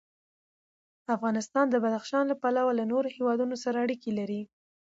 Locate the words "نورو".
2.91-3.07